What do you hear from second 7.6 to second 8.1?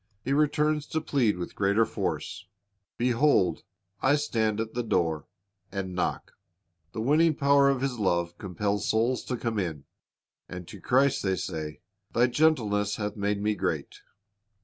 of His